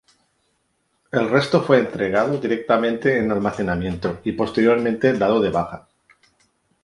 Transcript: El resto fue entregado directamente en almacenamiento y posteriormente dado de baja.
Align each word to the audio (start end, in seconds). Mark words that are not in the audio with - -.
El 1.11 1.29
resto 1.29 1.61
fue 1.61 1.77
entregado 1.77 2.39
directamente 2.39 3.19
en 3.19 3.31
almacenamiento 3.31 4.19
y 4.23 4.31
posteriormente 4.31 5.13
dado 5.13 5.39
de 5.39 5.51
baja. 5.51 5.87